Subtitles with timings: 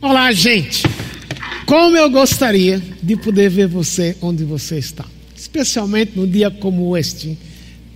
[0.00, 0.82] Olá, gente!
[1.66, 7.38] Como eu gostaria de poder ver você onde você está, especialmente num dia como este,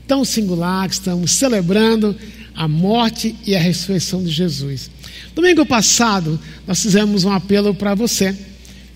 [0.06, 2.16] tão singular, que estamos celebrando
[2.54, 4.90] a morte e a ressurreição de Jesus.
[5.34, 8.35] Domingo passado, nós fizemos um apelo para você.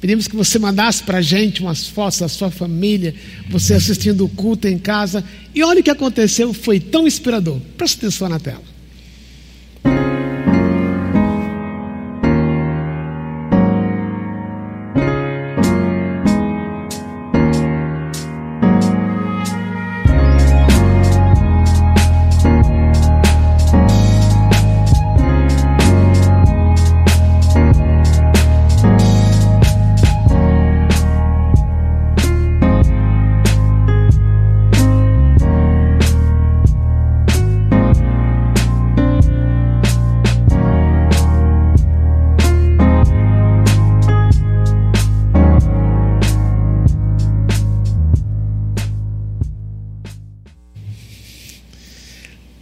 [0.00, 3.14] Pedimos que você mandasse para a gente umas fotos da sua família,
[3.48, 5.22] você assistindo o culto em casa.
[5.54, 7.60] E olha o que aconteceu, foi tão inspirador.
[7.76, 8.71] Presta atenção na tela.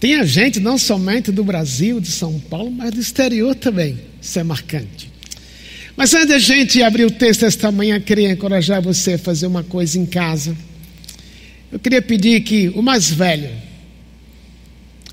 [0.01, 3.99] Tinha gente não somente do Brasil, de São Paulo, mas do exterior também.
[4.21, 5.11] Isso é marcante.
[5.95, 9.47] Mas antes de a gente abrir o texto esta manhã, queria encorajar você a fazer
[9.47, 10.57] uma coisa em casa.
[11.71, 13.51] Eu queria pedir que o mais velho,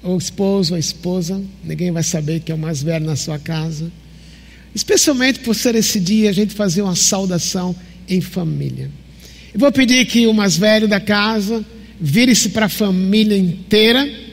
[0.01, 3.91] ou esposo ou esposa, ninguém vai saber que é o mais velho na sua casa,
[4.73, 7.75] especialmente por ser esse dia a gente fazer uma saudação
[8.07, 8.89] em família.
[9.53, 11.65] Eu vou pedir que o mais velho da casa
[11.99, 14.26] vire-se para a família inteira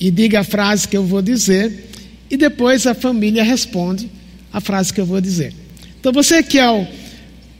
[0.00, 1.88] e diga a frase que eu vou dizer,
[2.30, 4.10] e depois a família responde
[4.52, 5.52] a frase que eu vou dizer.
[5.98, 6.86] Então você que é o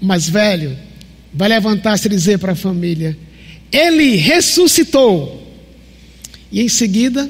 [0.01, 0.77] mais velho,
[1.33, 3.17] vai levantar-se e dizer para a família:
[3.73, 5.47] Ele ressuscitou.
[6.51, 7.29] E em seguida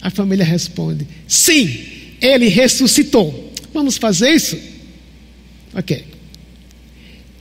[0.00, 1.80] a família responde: Sim,
[2.20, 3.52] ele ressuscitou.
[3.72, 4.58] Vamos fazer isso?
[5.74, 6.04] Ok.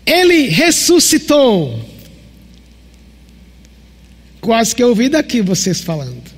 [0.06, 1.80] Ele ressuscitou.
[4.40, 6.37] Quase que eu ouvi daqui vocês falando.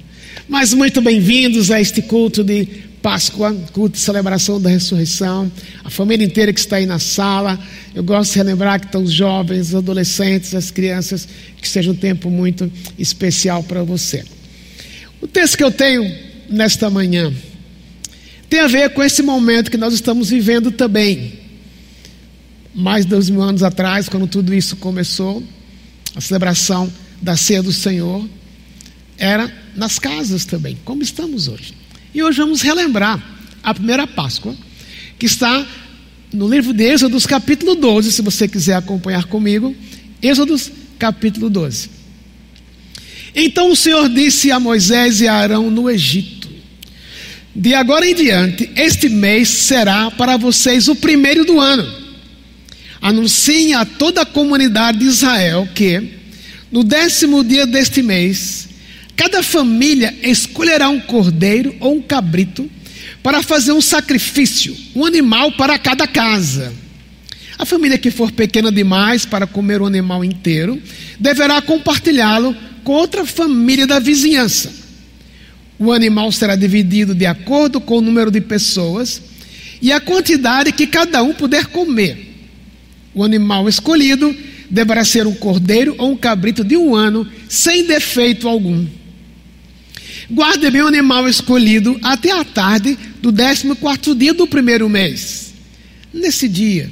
[0.49, 2.65] Mas muito bem-vindos a este culto de
[3.03, 5.49] Páscoa, culto de celebração da ressurreição.
[5.83, 7.59] A família inteira que está aí na sala.
[7.93, 11.27] Eu gosto de relembrar que estão os jovens, os adolescentes, as crianças,
[11.61, 14.25] que seja um tempo muito especial para você.
[15.21, 16.11] O texto que eu tenho
[16.49, 17.31] nesta manhã
[18.49, 21.33] tem a ver com esse momento que nós estamos vivendo também.
[22.73, 25.43] Mais de dois mil anos atrás, quando tudo isso começou,
[26.15, 28.27] a celebração da ceia do Senhor
[29.15, 31.73] era nas casas também, como estamos hoje.
[32.13, 33.23] E hoje vamos relembrar
[33.63, 34.56] a primeira Páscoa,
[35.17, 35.66] que está
[36.31, 39.75] no livro de Êxodos, capítulo 12, se você quiser acompanhar comigo.
[40.22, 41.89] Êxodos, capítulo 12.
[43.34, 46.50] Então o Senhor disse a Moisés e a Arão no Egito:
[47.56, 51.88] De agora em diante, este mês será para vocês o primeiro do ano.
[53.01, 56.19] Anunciem a toda a comunidade de Israel que,
[56.69, 58.69] no décimo dia deste mês,
[59.19, 62.72] Cada família escolherá um cordeiro ou um cabrito
[63.22, 66.74] para fazer um sacrifício, um animal para cada casa.
[67.57, 70.81] A família que for pequena demais para comer o animal inteiro
[71.19, 74.72] deverá compartilhá-lo com outra família da vizinhança.
[75.78, 79.22] O animal será dividido de acordo com o número de pessoas
[79.81, 82.38] e a quantidade que cada um puder comer.
[83.13, 84.34] O animal escolhido
[84.69, 88.88] deverá ser um cordeiro ou um cabrito de um ano, sem defeito algum.
[90.31, 95.56] Guarde bem o animal escolhido até a tarde do 14 dia do primeiro mês.
[96.13, 96.88] Nesse dia,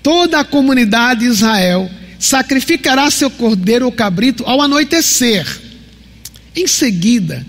[0.00, 1.90] toda a comunidade de Israel
[2.20, 5.44] sacrificará seu cordeiro ou cabrito ao anoitecer.
[6.54, 7.44] Em seguida,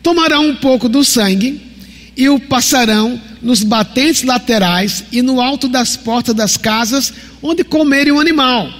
[0.00, 1.60] tomarão um pouco do sangue
[2.16, 7.12] e o passarão nos batentes laterais e no alto das portas das casas
[7.42, 8.72] onde comerem o animal.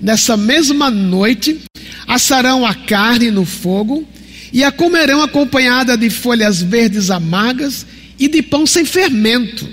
[0.00, 1.60] Nessa mesma noite,
[2.06, 4.06] assarão a carne no fogo
[4.52, 7.86] e a comerão acompanhada de folhas verdes amargas
[8.18, 9.66] e de pão sem fermento.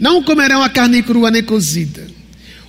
[0.00, 2.06] Não comerão a carne crua nem cozida.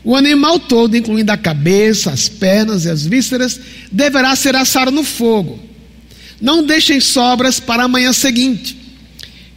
[0.04, 3.60] O animal todo, incluindo a cabeça, as pernas e as vísceras,
[3.92, 5.60] deverá ser assado no fogo.
[6.40, 8.78] Não deixem sobras para a manhã seguinte.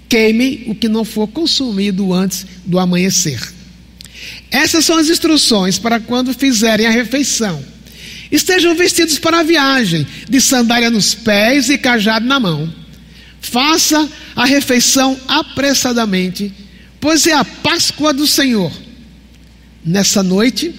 [0.08, 3.40] Queime o que não for consumido antes do amanhecer.
[4.50, 7.71] Essas são as instruções para quando fizerem a refeição
[8.32, 12.72] Estejam vestidos para a viagem, de sandália nos pés e cajado na mão.
[13.42, 16.50] Faça a refeição apressadamente,
[16.98, 18.72] pois é a Páscoa do Senhor.
[19.84, 20.74] Nessa noite,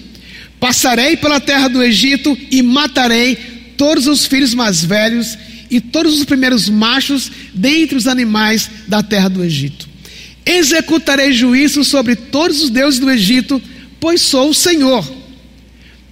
[0.58, 3.36] passarei pela terra do Egito e matarei
[3.76, 5.38] todos os filhos mais velhos
[5.70, 9.88] e todos os primeiros machos dentre os animais da terra do Egito.
[10.44, 13.62] Executarei juízo sobre todos os deuses do Egito,
[14.00, 15.23] pois sou o Senhor.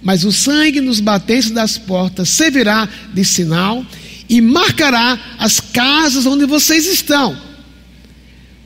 [0.03, 3.85] Mas o sangue nos batentes das portas servirá de sinal
[4.27, 7.37] e marcará as casas onde vocês estão.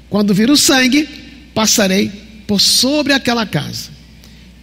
[0.10, 1.08] Quando vir o sangue,
[1.54, 2.12] passarei
[2.48, 3.90] por sobre aquela casa.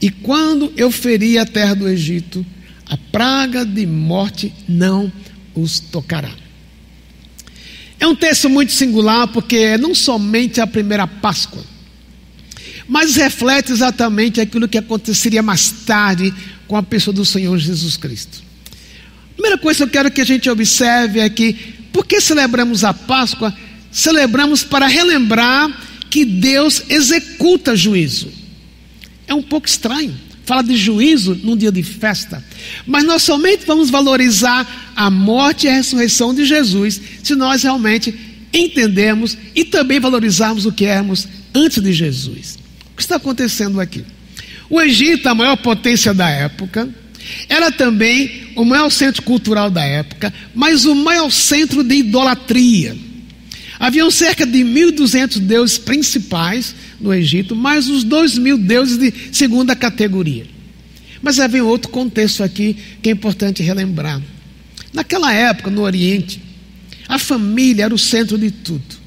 [0.01, 2.45] E quando eu ferir a terra do Egito,
[2.87, 5.13] a praga de morte não
[5.55, 6.31] os tocará.
[7.99, 11.65] É um texto muito singular porque é não somente a primeira Páscoa,
[12.87, 16.35] mas reflete exatamente aquilo que aconteceria mais tarde
[16.67, 18.43] com a pessoa do Senhor Jesus Cristo.
[19.35, 21.53] Primeira coisa que eu quero que a gente observe é que,
[21.93, 23.55] por que celebramos a Páscoa?
[23.91, 25.71] Celebramos para relembrar
[26.11, 28.29] que Deus executa juízo.
[29.27, 30.15] É um pouco estranho
[30.45, 32.45] fala de juízo num dia de festa.
[32.87, 38.15] Mas nós somente vamos valorizar a morte e a ressurreição de Jesus se nós realmente
[38.53, 42.59] entendemos e também valorizarmos o que éramos antes de Jesus.
[42.93, 44.05] O que está acontecendo aqui?
[44.75, 46.89] O Egito, a maior potência da época,
[47.49, 52.97] era também o maior centro cultural da época, mas o maior centro de idolatria.
[53.79, 60.45] Haviam cerca de 1.200 deuses principais no Egito, mais os 2.000 deuses de segunda categoria.
[61.23, 64.21] Mas havia outro contexto aqui que é importante relembrar.
[64.93, 66.43] Naquela época, no Oriente,
[67.07, 69.04] a família era o centro de tudo.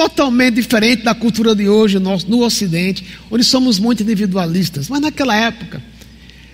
[0.00, 4.88] Totalmente diferente da cultura de hoje no, Ocidente, onde somos muito individualistas.
[4.88, 5.82] Mas naquela época,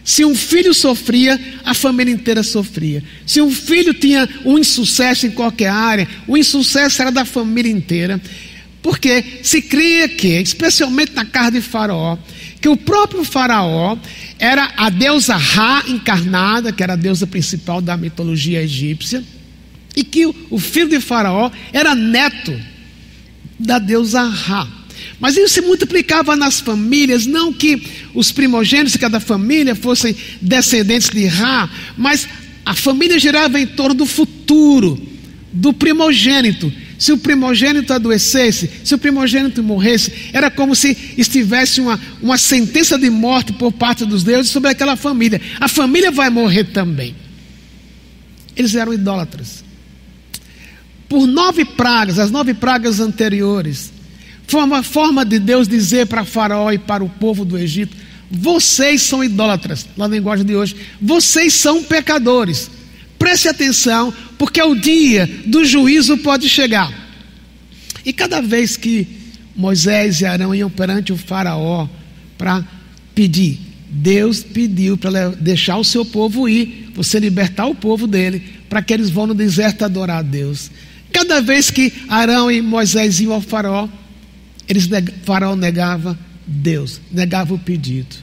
[0.02, 3.04] se um filho sofria, a família inteira sofria.
[3.24, 8.20] Se um filho tinha um insucesso em qualquer área, o insucesso era da família inteira.
[8.82, 12.18] Porque se cria que, especialmente na casa de Faraó,
[12.60, 13.96] que o próprio Faraó
[14.40, 19.22] era a deusa Ra encarnada, que era a deusa principal da mitologia egípcia,
[19.94, 22.52] e que o filho de Faraó era neto
[23.58, 24.66] da deusa Ra.
[25.18, 27.82] Mas isso se multiplicava nas famílias, não que
[28.14, 32.28] os primogênitos de cada família fossem descendentes de Ra, mas
[32.64, 35.00] a família girava em torno do futuro,
[35.52, 36.72] do primogênito.
[36.98, 42.98] Se o primogênito adoecesse, se o primogênito morresse, era como se estivesse uma, uma sentença
[42.98, 45.40] de morte por parte dos deuses sobre aquela família.
[45.60, 47.14] A família vai morrer também.
[48.56, 49.65] Eles eram idólatras.
[51.08, 53.92] Por nove pragas, as nove pragas anteriores,
[54.46, 57.96] foi uma forma de Deus dizer para Faraó e para o povo do Egito:
[58.30, 62.70] vocês são idólatras, na linguagem de hoje, vocês são pecadores.
[63.18, 66.92] Preste atenção, porque o dia do juízo pode chegar.
[68.04, 69.06] E cada vez que
[69.56, 71.88] Moisés e Arão iam perante o Faraó
[72.36, 72.64] para
[73.14, 78.82] pedir, Deus pediu para deixar o seu povo ir, você libertar o povo dele, para
[78.82, 80.70] que eles vão no deserto adorar a Deus.
[81.16, 83.88] Cada vez que Arão e Moisés iam ao Faraó,
[84.68, 84.86] eles,
[85.24, 88.14] faraó negava Deus, negava o pedido.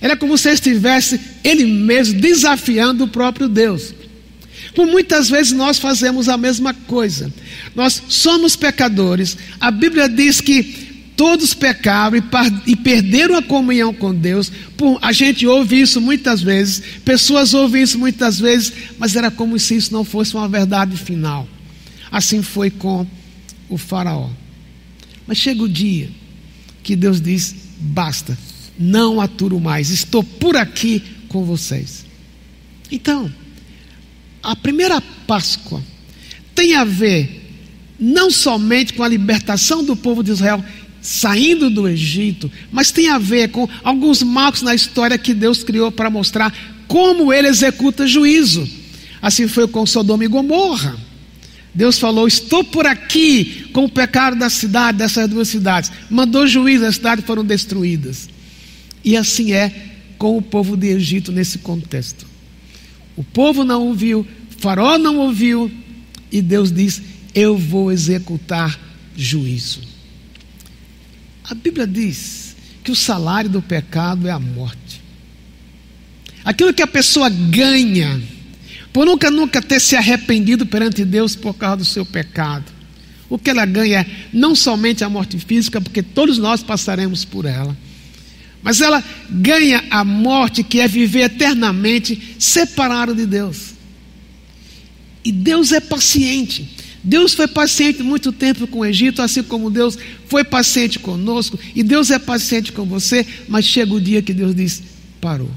[0.00, 3.92] Era como se estivesse ele mesmo desafiando o próprio Deus.
[4.74, 7.30] Por muitas vezes nós fazemos a mesma coisa.
[7.74, 9.36] Nós somos pecadores.
[9.60, 12.16] A Bíblia diz que todos pecaram
[12.66, 14.50] e, perderam a comunhão com Deus.
[15.02, 19.76] A gente ouve isso muitas vezes, pessoas ouvem isso muitas vezes, mas era como se
[19.76, 21.46] isso não fosse uma verdade final.
[22.10, 23.06] Assim foi com
[23.68, 24.28] o Faraó.
[25.26, 26.10] Mas chega o dia
[26.82, 28.36] que Deus diz: basta,
[28.78, 32.04] não aturo mais, estou por aqui com vocês.
[32.90, 33.32] Então,
[34.42, 35.82] a primeira Páscoa
[36.54, 37.40] tem a ver
[37.98, 40.64] não somente com a libertação do povo de Israel
[41.02, 45.90] saindo do Egito, mas tem a ver com alguns marcos na história que Deus criou
[45.90, 46.54] para mostrar
[46.86, 48.68] como ele executa juízo.
[49.22, 50.96] Assim foi com Sodoma e Gomorra.
[51.74, 55.90] Deus falou: Estou por aqui com o pecado da cidade, dessas duas cidades.
[56.08, 58.28] Mandou juízo, as cidades foram destruídas.
[59.04, 59.72] E assim é
[60.18, 62.26] com o povo de Egito nesse contexto.
[63.16, 64.26] O povo não ouviu,
[64.58, 65.70] Faraó não ouviu,
[66.30, 67.00] e Deus diz:
[67.34, 68.78] Eu vou executar
[69.16, 69.80] juízo.
[71.44, 75.00] A Bíblia diz que o salário do pecado é a morte.
[76.44, 78.20] Aquilo que a pessoa ganha
[78.92, 82.64] por nunca, nunca ter se arrependido perante Deus por causa do seu pecado.
[83.28, 87.44] O que ela ganha é não somente a morte física, porque todos nós passaremos por
[87.44, 87.76] ela,
[88.62, 93.74] mas ela ganha a morte que é viver eternamente separado de Deus.
[95.24, 96.68] E Deus é paciente.
[97.02, 101.82] Deus foi paciente muito tempo com o Egito, assim como Deus foi paciente conosco, e
[101.82, 104.82] Deus é paciente com você, mas chega o dia que Deus diz:
[105.20, 105.50] parou.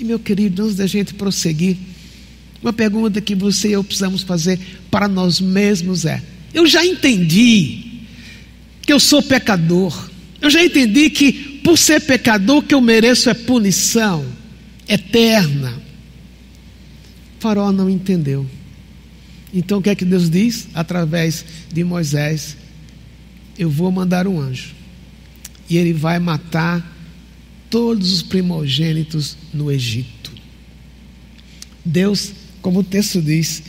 [0.00, 1.76] E meu querido, antes da gente prosseguir,
[2.62, 4.58] uma pergunta que você e eu precisamos fazer
[4.90, 6.22] para nós mesmos é:
[6.54, 8.00] eu já entendi
[8.80, 10.08] que eu sou pecador.
[10.40, 14.24] Eu já entendi que por ser pecador, o que eu mereço é punição
[14.88, 15.74] eterna.
[17.36, 18.46] O faraó não entendeu.
[19.52, 20.66] Então o que é que Deus diz?
[20.72, 22.56] Através de Moisés:
[23.58, 24.74] Eu vou mandar um anjo.
[25.68, 26.89] E ele vai matar
[27.70, 30.32] todos os primogênitos no Egito.
[31.84, 33.62] Deus, como o texto diz,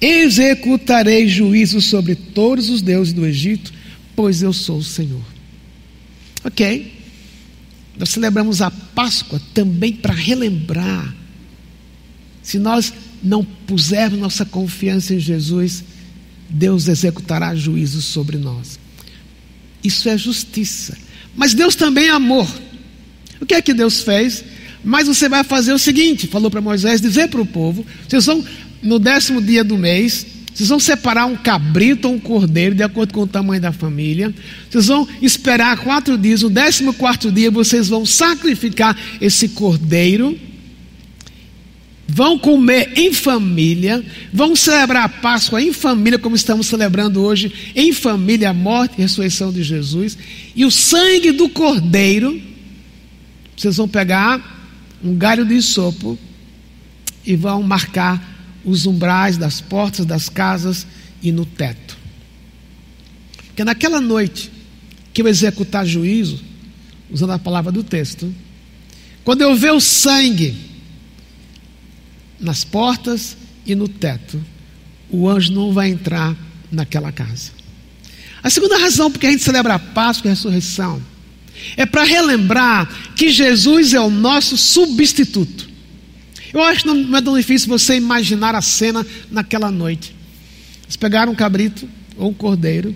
[0.00, 3.72] executarei juízo sobre todos os deuses do Egito,
[4.14, 5.24] pois eu sou o Senhor.
[6.44, 7.00] Ok?
[7.98, 11.14] Nós celebramos a Páscoa também para relembrar.
[12.42, 12.92] Se nós
[13.22, 15.84] não pusermos nossa confiança em Jesus,
[16.48, 18.78] Deus executará juízo sobre nós.
[19.84, 20.96] Isso é justiça.
[21.36, 22.48] Mas Deus também é amor.
[23.40, 24.44] O que é que Deus fez?
[24.84, 28.44] Mas você vai fazer o seguinte: falou para Moisés, dizer para o povo: vocês vão,
[28.82, 33.14] no décimo dia do mês, vocês vão separar um cabrito ou um cordeiro, de acordo
[33.14, 34.34] com o tamanho da família.
[34.68, 36.42] Vocês vão esperar quatro dias.
[36.42, 40.38] No décimo quarto dia, vocês vão sacrificar esse cordeiro.
[42.06, 44.04] Vão comer em família.
[44.32, 49.02] Vão celebrar a Páscoa em família, como estamos celebrando hoje, em família, a morte e
[49.02, 50.18] ressurreição de Jesus.
[50.56, 52.38] E o sangue do cordeiro,
[53.60, 54.40] vocês vão pegar
[55.04, 56.18] um galho de sopo
[57.26, 60.86] e vão marcar os umbrais das portas das casas
[61.22, 61.94] e no teto.
[63.48, 64.50] Porque naquela noite
[65.12, 66.42] que eu executar juízo,
[67.10, 68.34] usando a palavra do texto,
[69.24, 70.56] quando eu ver o sangue
[72.40, 73.36] nas portas
[73.66, 74.42] e no teto,
[75.10, 76.34] o anjo não vai entrar
[76.72, 77.50] naquela casa.
[78.42, 81.09] A segunda razão porque a gente celebra a Páscoa e a ressurreição
[81.76, 85.68] é para relembrar que Jesus é o nosso substituto.
[86.52, 90.14] Eu acho que não é tão difícil você imaginar a cena naquela noite.
[90.84, 92.94] Eles pegaram um cabrito ou um cordeiro.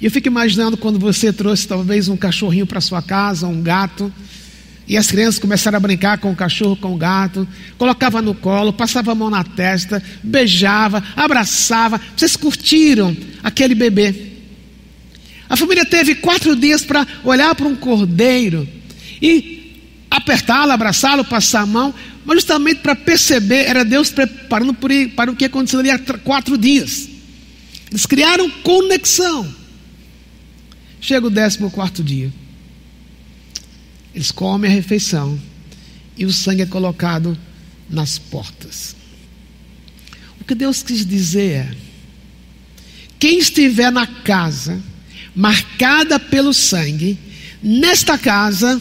[0.00, 4.12] E eu fico imaginando quando você trouxe talvez um cachorrinho para sua casa, um gato.
[4.88, 7.46] E as crianças começaram a brincar com o cachorro, com o gato,
[7.78, 12.00] colocava no colo, passava a mão na testa, beijava, abraçava.
[12.16, 14.31] Vocês curtiram aquele bebê.
[15.52, 18.66] A família teve quatro dias para olhar para um cordeiro
[19.20, 21.94] e apertá-lo, abraçá-lo, passar a mão,
[22.24, 24.74] mas justamente para perceber, era Deus preparando
[25.14, 27.06] para o que aconteceria quatro dias.
[27.90, 29.54] Eles criaram conexão.
[30.98, 32.32] Chega o décimo quarto dia.
[34.14, 35.38] Eles comem a refeição
[36.16, 37.36] e o sangue é colocado
[37.90, 38.96] nas portas.
[40.40, 41.74] O que Deus quis dizer é:
[43.18, 44.82] quem estiver na casa
[45.34, 47.18] marcada pelo sangue,
[47.62, 48.80] nesta casa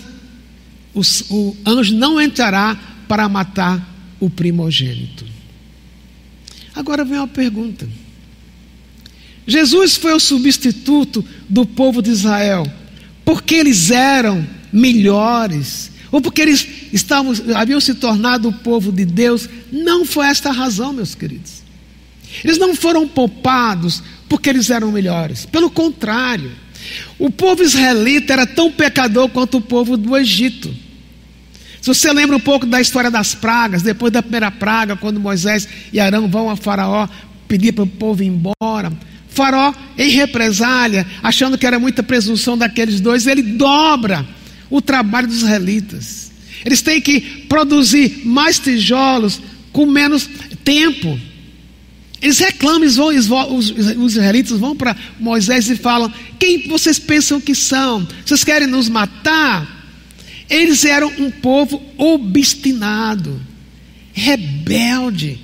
[0.94, 2.78] o, o anjo não entrará
[3.08, 5.26] para matar o primogênito.
[6.76, 7.88] Agora vem uma pergunta.
[9.46, 12.66] Jesus foi o substituto do povo de Israel
[13.26, 19.48] porque eles eram melhores ou porque eles estavam, haviam se tornado o povo de Deus?
[19.72, 21.64] Não foi esta a razão, meus queridos.
[22.44, 25.46] Eles não foram poupados porque eles eram melhores.
[25.46, 26.54] Pelo contrário,
[27.20, 30.74] o povo israelita era tão pecador quanto o povo do Egito.
[31.82, 35.68] Se você lembra um pouco da história das pragas, depois da primeira praga, quando Moisés
[35.92, 37.10] e Arão vão a Faraó
[37.46, 38.94] pedir para o povo ir embora,
[39.28, 44.26] Faraó, em represália, achando que era muita presunção daqueles dois, ele dobra
[44.70, 46.32] o trabalho dos israelitas.
[46.64, 47.20] Eles têm que
[47.50, 49.42] produzir mais tijolos
[49.74, 50.30] com menos
[50.64, 51.20] tempo.
[52.22, 56.68] Eles reclamam, eles vão, eles vão, os, os israelitas vão para Moisés e falam: Quem
[56.68, 58.08] vocês pensam que são?
[58.24, 59.80] Vocês querem nos matar?
[60.48, 63.42] Eles eram um povo obstinado,
[64.14, 65.40] rebelde,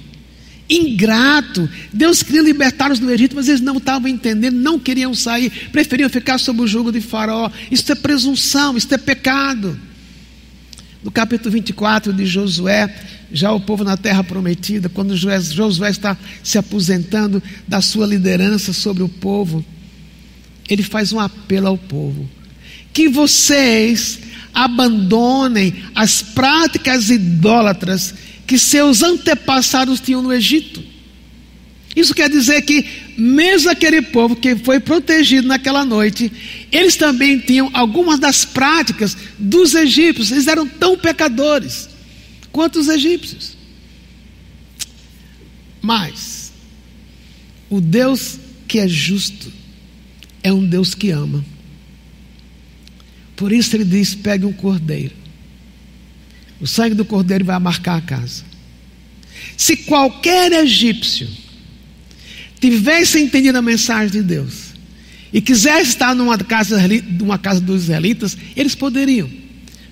[0.70, 1.68] ingrato.
[1.92, 6.38] Deus queria libertá-los do Egito, mas eles não estavam entendendo, não queriam sair, preferiam ficar
[6.38, 7.50] sob o jugo de Faraó.
[7.72, 9.80] Isso é presunção, isso é pecado.
[11.04, 12.94] No capítulo 24 de Josué,
[13.32, 19.04] já o povo na terra prometida, quando Josué está se aposentando da sua liderança sobre
[19.04, 19.64] o povo,
[20.70, 22.30] ele faz um apelo ao povo:
[22.94, 24.20] que vocês
[24.54, 28.14] abandonem as práticas idólatras
[28.46, 30.82] que seus antepassados tinham no Egito.
[31.96, 32.86] Isso quer dizer que,
[33.18, 36.32] mesmo aquele povo que foi protegido naquela noite,
[36.72, 41.90] eles também tinham algumas das práticas dos egípcios, eles eram tão pecadores
[42.58, 43.56] quanto os egípcios.
[45.80, 46.52] Mas,
[47.70, 49.54] o Deus que é justo
[50.42, 51.46] é um Deus que ama.
[53.36, 55.14] Por isso ele diz: pegue um cordeiro.
[56.60, 58.44] O sangue do cordeiro vai marcar a casa.
[59.56, 61.30] Se qualquer egípcio
[62.60, 64.74] tivesse entendido a mensagem de Deus,
[65.32, 66.82] e quisesse estar numa casa,
[67.20, 69.30] numa casa dos israelitas, eles poderiam,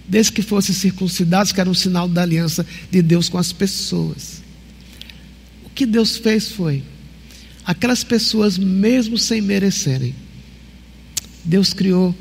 [0.08, 4.42] desde que fossem circuncidados, que era um sinal da aliança de Deus com as pessoas.
[5.66, 6.84] O que Deus fez foi,
[7.66, 10.16] aquelas pessoas, mesmo sem merecerem,
[11.44, 12.16] Deus criou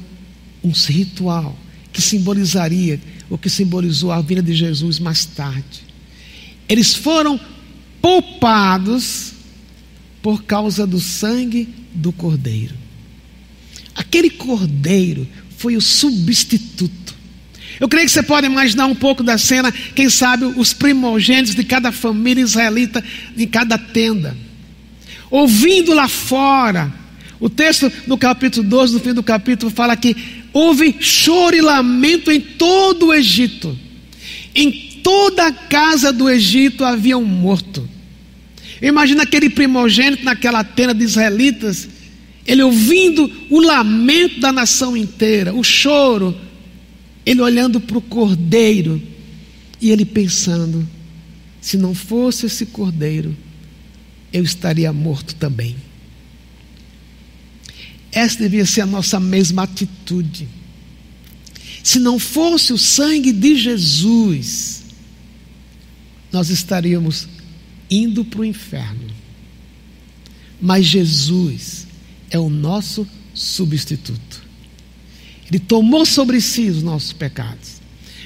[0.62, 1.57] um ritual
[1.93, 3.00] que simbolizaria,
[3.31, 5.83] o que simbolizou a vinda de Jesus mais tarde.
[6.69, 7.38] Eles foram
[8.00, 9.33] poupados
[10.23, 12.75] por causa do sangue do Cordeiro.
[13.95, 15.26] Aquele cordeiro
[15.57, 17.04] foi o substituto.
[17.81, 21.64] Eu creio que você pode imaginar um pouco da cena, quem sabe os primogênitos de
[21.64, 23.02] cada família israelita,
[23.37, 24.37] em cada tenda,
[25.31, 26.93] ouvindo lá fora.
[27.40, 30.16] O texto no capítulo 12, no fim do capítulo, fala que
[30.52, 33.76] houve choro e lamento em todo o Egito.
[34.54, 37.88] Em toda a casa do Egito havia um morto.
[38.81, 41.88] Imagina aquele primogênito naquela tenda de israelitas
[42.47, 46.37] ele ouvindo o lamento da nação inteira, o choro,
[47.25, 49.00] ele olhando para o cordeiro
[49.81, 50.87] e ele pensando:
[51.61, 53.37] se não fosse esse cordeiro,
[54.33, 55.76] eu estaria morto também.
[58.12, 60.49] Essa devia ser a nossa mesma atitude.
[61.83, 64.85] Se não fosse o sangue de Jesus,
[66.33, 67.28] nós estaríamos
[67.90, 69.11] indo para o inferno.
[70.61, 71.87] Mas Jesus,
[72.31, 74.44] é o nosso substituto.
[75.49, 77.81] Ele tomou sobre si os nossos pecados.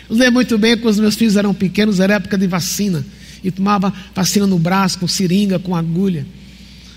[0.09, 3.05] Eu lembro muito bem quando os meus filhos eram pequenos, era época de vacina,
[3.45, 6.27] e tomava vacina no braço, com seringa, com agulha.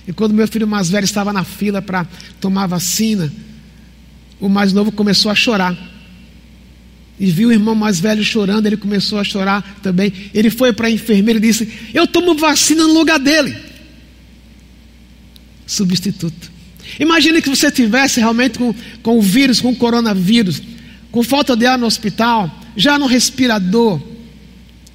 [0.08, 2.08] E quando meu filho mais velho estava na fila para
[2.40, 3.32] tomar vacina,
[4.40, 5.78] o mais novo começou a chorar.
[7.20, 10.12] E viu o irmão mais velho chorando, ele começou a chorar também.
[10.34, 13.56] Ele foi para a enfermeira e disse: Eu tomo vacina no lugar dele.
[15.68, 16.52] Substituto.
[17.00, 20.62] Imagine que você tivesse realmente com, com o vírus, com o coronavírus,
[21.12, 24.02] com falta de ar no hospital, já no respirador,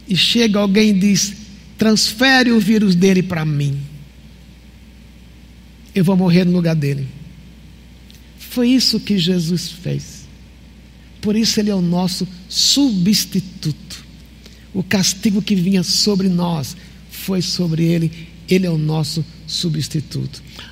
[0.08, 1.34] e chega alguém e diz:
[1.76, 3.80] transfere o vírus dele para mim.
[5.94, 7.06] Eu vou morrer no lugar dele.
[8.38, 10.26] Foi isso que Jesus fez.
[11.20, 14.04] Por isso ele é o nosso substituto.
[14.72, 16.76] O castigo que vinha sobre nós
[17.10, 18.28] foi sobre ele.
[18.48, 19.35] Ele é o nosso substituto.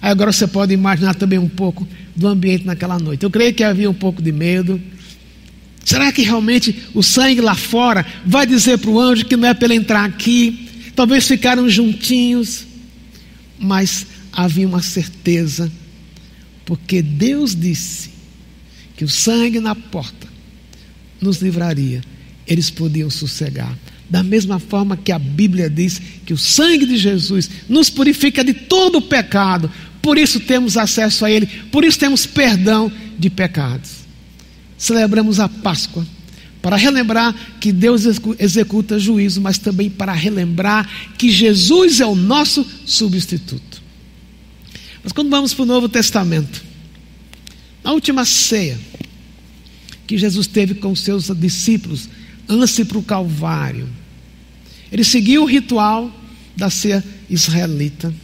[0.01, 3.23] Aí agora você pode imaginar também um pouco do ambiente naquela noite.
[3.23, 4.81] Eu creio que havia um pouco de medo.
[5.85, 9.55] Será que realmente o sangue lá fora vai dizer para o anjo que não é
[9.55, 10.69] para ele entrar aqui?
[10.97, 12.67] Talvez ficaram juntinhos,
[13.59, 15.71] mas havia uma certeza,
[16.65, 18.11] porque Deus disse
[18.97, 20.29] que o sangue na porta
[21.21, 22.03] nos livraria,
[22.47, 23.77] eles podiam sossegar.
[24.09, 28.53] Da mesma forma que a Bíblia diz que o sangue de Jesus nos purifica de
[28.53, 29.71] todo o pecado,
[30.03, 34.05] por isso temos acesso a Ele, por isso temos perdão de pecados.
[34.77, 36.07] Celebramos a Páscoa
[36.61, 38.05] para relembrar que Deus
[38.39, 40.89] executa juízo, mas também para relembrar
[41.19, 43.83] que Jesus é o nosso substituto.
[45.03, 46.65] Mas quando vamos para o Novo Testamento,
[47.83, 48.79] na última ceia
[50.07, 52.09] que Jesus teve com seus discípulos,
[52.49, 53.89] antes para o Calvário.
[54.91, 56.11] Ele seguiu o ritual
[56.57, 58.15] da ceia israelita.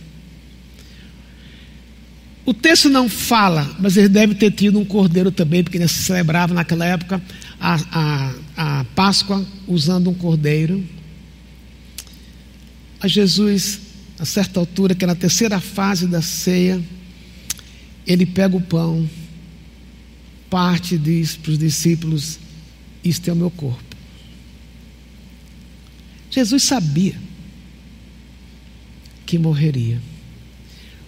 [2.45, 6.55] O texto não fala, mas ele deve ter tido um cordeiro também, porque se celebrava
[6.55, 7.23] naquela época
[7.61, 10.83] a, a, a Páscoa usando um cordeiro.
[13.01, 13.81] A Jesus,
[14.19, 16.83] a certa altura, que é na terceira fase da ceia,
[18.07, 19.09] ele pega o pão,
[20.49, 22.39] parte e diz para os discípulos:
[23.05, 23.90] Isto é o meu corpo.
[26.31, 27.15] Jesus sabia
[29.27, 30.01] que morreria.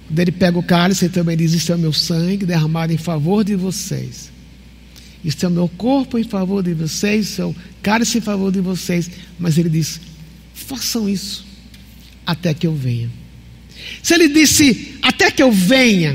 [0.06, 2.98] Quando ele pega o cálice, ele também diz: Isso é o meu sangue derramado em
[2.98, 4.30] favor de vocês.
[5.24, 9.10] Isso é o meu corpo em favor de vocês, o cálice em favor de vocês.
[9.38, 10.00] Mas ele diz:
[10.52, 11.46] façam isso
[12.26, 13.10] até que eu venha.
[14.02, 16.12] Se ele disse até que eu venha,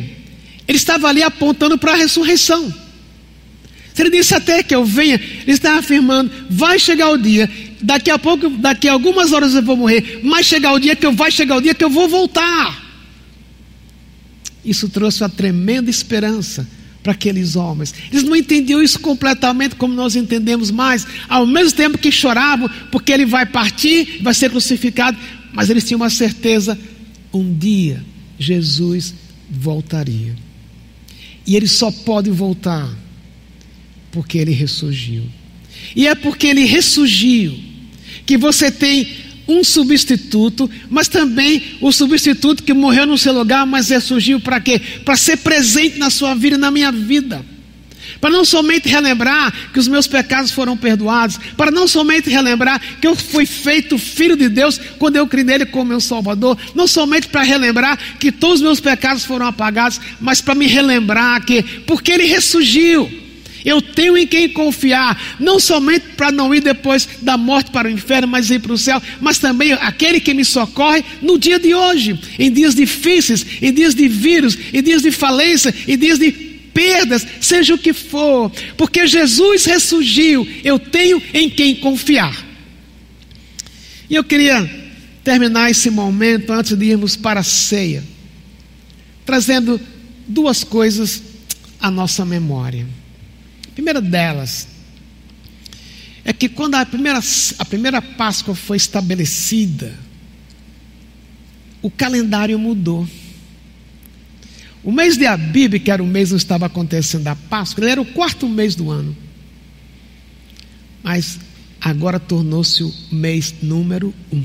[0.68, 2.74] ele estava ali apontando para a ressurreição.
[3.94, 7.50] Se ele disse até que eu venha, ele estava afirmando: vai chegar o dia
[7.82, 11.06] daqui a pouco, daqui a algumas horas eu vou morrer, mas chegar o dia que
[11.06, 12.86] eu vai chegar o dia que eu vou voltar.
[14.64, 16.68] Isso trouxe uma tremenda esperança
[17.02, 17.94] para aqueles homens.
[18.12, 23.12] Eles não entendiam isso completamente como nós entendemos mais, ao mesmo tempo que choravam porque
[23.12, 25.18] ele vai partir, vai ser crucificado,
[25.54, 26.78] mas eles tinham uma certeza:
[27.34, 28.04] um dia
[28.38, 29.14] Jesus
[29.50, 30.36] voltaria.
[31.46, 32.94] E ele só pode voltar
[34.12, 35.24] porque ele ressurgiu.
[35.96, 37.58] E é porque ele ressurgiu
[38.28, 39.08] que você tem
[39.48, 44.80] um substituto, mas também o substituto que morreu no seu lugar, mas ressurgiu para quê?
[45.06, 47.44] Para ser presente na sua vida e na minha vida.
[48.20, 53.08] Para não somente relembrar que os meus pecados foram perdoados, para não somente relembrar que
[53.08, 57.28] eu fui feito filho de Deus quando eu criei nele como meu Salvador, não somente
[57.28, 62.12] para relembrar que todos os meus pecados foram apagados, mas para me relembrar que, porque
[62.12, 63.27] ele ressurgiu,
[63.68, 67.92] eu tenho em quem confiar, não somente para não ir depois da morte para o
[67.92, 71.76] inferno, mas ir para o céu, mas também aquele que me socorre no dia de
[71.76, 76.32] hoje, em dias difíceis, em dias de vírus, em dias de falência, em dias de
[76.32, 82.48] perdas, seja o que for, porque Jesus ressurgiu, eu tenho em quem confiar.
[84.10, 84.66] E eu queria
[85.26, 88.02] terminar esse momento antes de irmos para a ceia,
[89.26, 89.78] trazendo
[90.26, 91.22] duas coisas
[91.82, 92.88] à nossa memória.
[93.78, 94.68] Primeira delas
[96.26, 97.20] é que quando a primeira,
[97.60, 99.94] a primeira Páscoa foi estabelecida,
[101.80, 103.08] o calendário mudou.
[104.84, 108.02] O mês de Abib, que era o mês que estava acontecendo a Páscoa, ele era
[108.02, 109.16] o quarto mês do ano.
[111.04, 111.40] Mas
[111.80, 114.44] agora tornou-se o mês número um.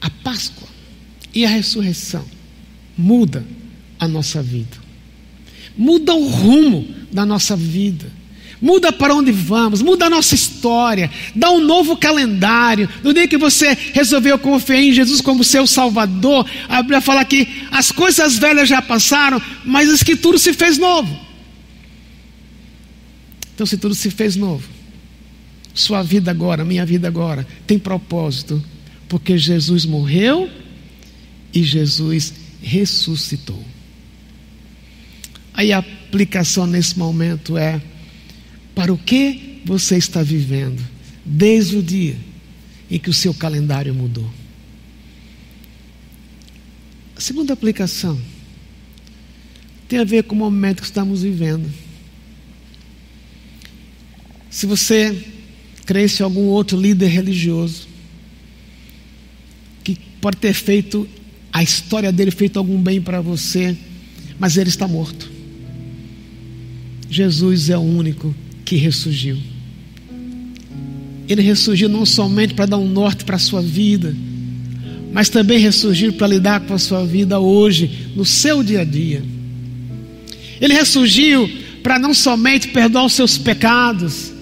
[0.00, 0.68] A Páscoa
[1.34, 2.24] e a ressurreição
[2.96, 3.44] muda
[3.98, 4.81] a nossa vida,
[5.76, 8.22] muda o rumo da nossa vida
[8.62, 12.88] muda para onde vamos, muda a nossa história, dá um novo calendário.
[13.02, 17.48] No dia que você resolveu confiar em Jesus como seu Salvador, a Bíblia fala que
[17.72, 21.18] as coisas velhas já passaram, mas a Escritura se fez novo.
[23.52, 24.66] Então, se tudo se fez novo,
[25.74, 28.62] sua vida agora, minha vida agora, tem propósito,
[29.08, 30.48] porque Jesus morreu
[31.52, 32.32] e Jesus
[32.62, 33.71] ressuscitou.
[35.54, 37.80] Aí a aplicação nesse momento é
[38.74, 40.82] para o que você está vivendo
[41.24, 42.16] desde o dia
[42.90, 44.28] em que o seu calendário mudou.
[47.16, 48.20] A segunda aplicação
[49.88, 51.70] tem a ver com o momento que estamos vivendo.
[54.50, 55.24] Se você
[55.86, 57.88] cresce em algum outro líder religioso
[59.82, 61.08] que pode ter feito
[61.52, 63.76] a história dele feito algum bem para você,
[64.38, 65.31] mas ele está morto.
[67.12, 69.36] Jesus é o único que ressurgiu.
[71.28, 74.16] Ele ressurgiu não somente para dar um norte para a sua vida,
[75.12, 79.22] mas também ressurgiu para lidar com a sua vida hoje, no seu dia a dia.
[80.58, 81.50] Ele ressurgiu
[81.82, 84.32] para não somente perdoar os seus pecados,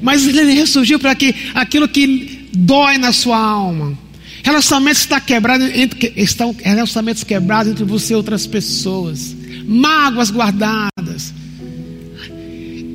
[0.00, 3.98] mas ele ressurgiu para que aquilo que dói na sua alma,
[4.44, 9.34] relacionamentos está quebrado entre, estão relacionamentos quebrados entre você e outras pessoas,
[9.66, 10.89] mágoas guardadas,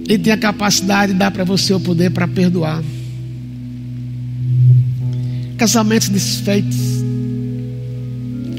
[0.07, 2.83] ele tem a capacidade de dar para você o poder para perdoar.
[5.57, 6.77] Casamentos desfeitos.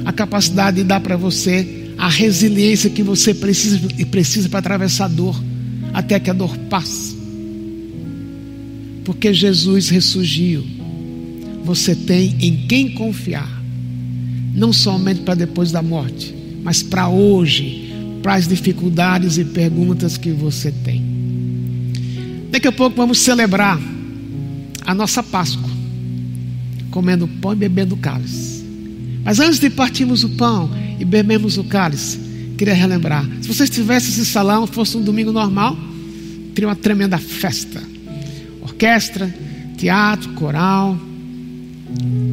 [0.05, 5.07] A capacidade de dar para você a resiliência que você precisa e precisa para atravessar
[5.07, 5.41] a dor,
[5.93, 7.17] até que a dor passe.
[9.05, 10.65] Porque Jesus ressurgiu.
[11.65, 13.51] Você tem em quem confiar.
[14.55, 20.31] Não somente para depois da morte, mas para hoje, para as dificuldades e perguntas que
[20.31, 21.16] você tem.
[22.57, 23.79] Daqui a pouco vamos celebrar
[24.87, 25.69] a nossa Páscoa,
[26.91, 28.65] comendo pão e bebendo cálice.
[29.23, 32.19] Mas antes de partirmos o pão e bebermos o cálice,
[32.57, 35.77] queria relembrar: se você estivesse nesse salão, fosse um domingo normal,
[36.55, 37.83] teria uma tremenda festa.
[38.63, 39.31] Orquestra,
[39.77, 40.99] teatro, coral.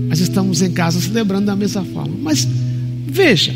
[0.08, 2.16] Mas estamos em casa celebrando da mesma forma.
[2.22, 2.48] Mas
[3.06, 3.54] veja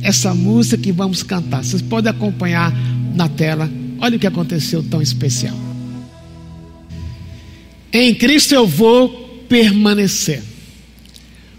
[0.00, 1.62] essa música que vamos cantar.
[1.62, 2.72] Vocês podem acompanhar
[3.14, 3.70] na tela.
[4.00, 5.67] Olha o que aconteceu tão especial.
[7.92, 10.42] Em Cristo eu vou permanecer.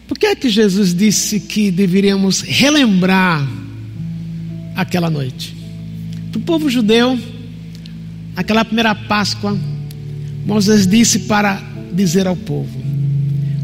[0.08, 3.48] Por que é que Jesus disse que deveríamos relembrar
[4.76, 5.56] aquela noite?
[6.32, 7.20] Para o povo judeu,
[8.36, 9.58] aquela primeira Páscoa,
[10.46, 11.62] Moisés disse para
[11.94, 12.80] dizer ao povo: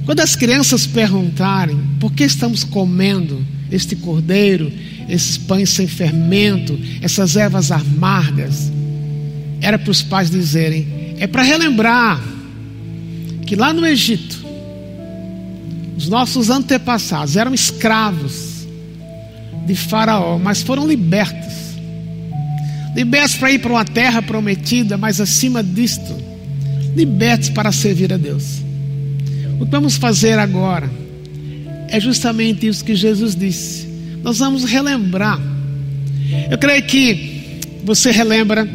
[0.06, 4.72] quando as crianças perguntarem por que estamos comendo este cordeiro,
[5.08, 8.72] esses pães sem fermento, essas ervas amargas,
[9.62, 12.35] era para os pais dizerem: é para relembrar
[13.46, 14.44] que lá no Egito,
[15.96, 18.66] os nossos antepassados eram escravos
[19.66, 21.54] de Faraó, mas foram libertos.
[22.96, 26.16] Libertos para ir para uma terra prometida, mas acima disto,
[26.96, 28.64] libertos para servir a Deus.
[29.60, 30.90] O que vamos fazer agora
[31.90, 33.88] é justamente isso que Jesus disse.
[34.24, 35.40] Nós vamos relembrar.
[36.50, 38.68] Eu creio que você relembra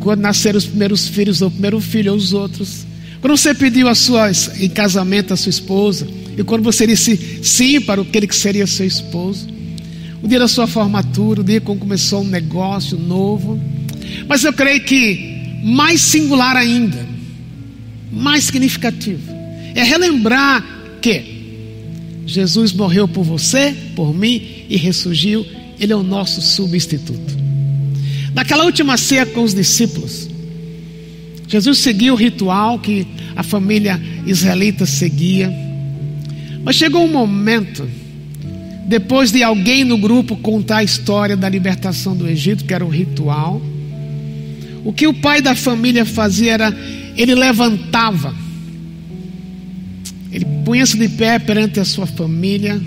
[0.00, 2.86] quando nasceram os primeiros filhos, ou o primeiro filho, ou os outros
[3.20, 7.80] Quando você pediu a sua, em casamento a sua esposa, e quando você disse sim
[7.80, 9.48] para aquele que seria seu esposo,
[10.22, 13.60] o dia da sua formatura, o dia quando começou um negócio novo.
[14.28, 17.06] Mas eu creio que mais singular ainda,
[18.12, 19.32] mais significativo,
[19.74, 20.64] é relembrar
[21.00, 21.36] que
[22.26, 25.46] Jesus morreu por você, por mim e ressurgiu.
[25.78, 27.36] Ele é o nosso substituto.
[28.34, 30.28] Naquela última ceia com os discípulos,
[31.48, 35.52] Jesus seguiu o ritual que a família israelita seguia.
[36.62, 37.88] Mas chegou um momento,
[38.86, 42.88] depois de alguém no grupo contar a história da libertação do Egito, que era um
[42.88, 43.60] ritual,
[44.84, 46.76] o que o pai da família fazia era,
[47.16, 48.46] ele levantava
[50.36, 52.78] ele punha-se de pé perante a sua família,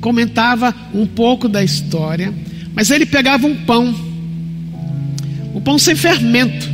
[0.00, 2.32] comentava um pouco da história,
[2.72, 3.94] mas ele pegava um pão,
[5.54, 6.66] um pão sem fermento,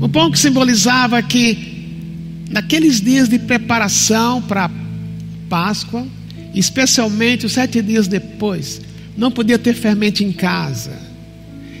[0.00, 4.70] um pão que simbolizava que naqueles dias de preparação para
[5.48, 6.06] Páscoa,
[6.54, 8.80] especialmente os sete dias depois,
[9.16, 10.92] não podia ter fermento em casa,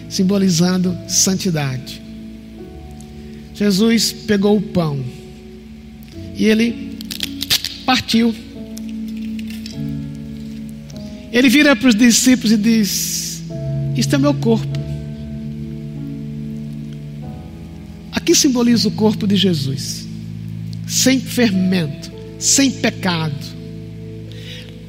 [0.08, 2.00] simbolizando santidade.
[3.54, 5.02] Jesus pegou o pão
[6.36, 6.98] e ele
[7.84, 8.34] partiu.
[11.32, 13.42] Ele vira para os discípulos e diz:
[13.96, 14.75] Isto é meu corpo.
[18.26, 20.04] Aqui simboliza o corpo de Jesus,
[20.84, 22.10] sem fermento,
[22.40, 23.36] sem pecado.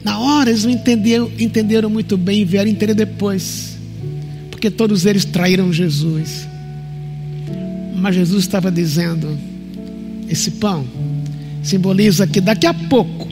[0.04, 3.78] Na hora eles não entenderam, entenderam muito bem e vieram entender depois,
[4.50, 6.47] porque todos eles traíram Jesus.
[7.95, 9.38] Mas Jesus estava dizendo:
[10.28, 10.84] esse pão
[11.62, 13.28] simboliza que daqui a pouco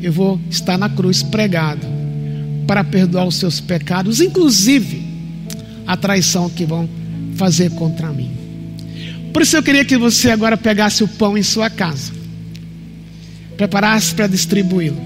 [0.00, 1.84] eu vou estar na cruz pregado
[2.64, 5.02] para perdoar os seus pecados, inclusive
[5.84, 6.88] a traição que vão
[7.34, 8.39] fazer contra mim.
[9.32, 12.12] Por isso eu queria que você agora pegasse o pão em sua casa,
[13.56, 15.00] preparasse para distribuí-lo,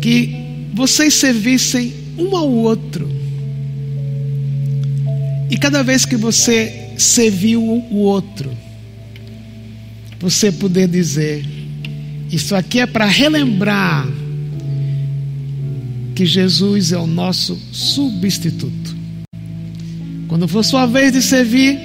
[0.00, 3.08] que vocês servissem um ao outro,
[5.50, 8.50] e cada vez que você serviu o outro,
[10.20, 11.44] você poder dizer:
[12.30, 14.06] Isso aqui é para relembrar
[16.14, 18.96] que Jesus é o nosso substituto.
[20.26, 21.78] Quando for sua vez de servir,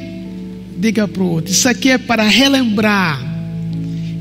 [0.77, 3.21] diga para o outro: Isso aqui é para relembrar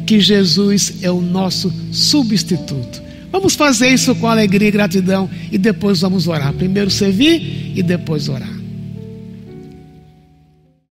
[0.06, 3.02] que Jesus é o nosso substituto.
[3.30, 6.52] Vamos fazer isso com alegria e gratidão e depois vamos orar.
[6.52, 8.61] Primeiro servir e depois orar.